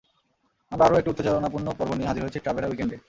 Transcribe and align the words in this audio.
আমরা 0.71 0.85
আরও 0.87 0.99
একটি 0.99 1.11
উত্তেজনাপূর্ণ 1.11 1.67
পর্ব 1.71 1.91
নিয়ে 1.93 2.09
হাজির 2.09 2.23
হয়েছি 2.23 2.39
ট্র্যাভেলার 2.39 2.71
উইকেন্ডে! 2.71 2.97